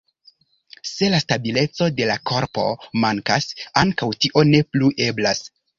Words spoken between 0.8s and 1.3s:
Se la